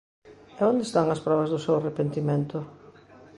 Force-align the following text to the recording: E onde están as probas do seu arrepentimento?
E 0.59 0.61
onde 0.71 0.83
están 0.85 1.07
as 1.09 1.23
probas 1.25 1.49
do 1.51 1.63
seu 1.65 1.73
arrepentimento? 1.77 2.57